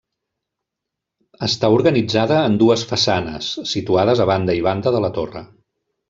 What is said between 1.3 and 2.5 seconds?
Està organitzada